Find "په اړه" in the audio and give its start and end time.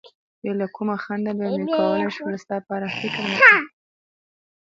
2.65-2.87